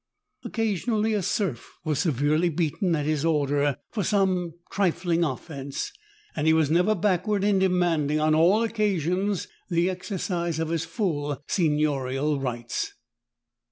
[0.43, 5.53] Occasionally a serf was severely beaten at his order for some trifling 108 THE TALltING
[5.53, 5.77] HANDKERCHIEF.
[5.77, 10.85] offense, and he was never backward in demanding, on all occasions, the exercise of his
[10.85, 12.93] full seignorial rights.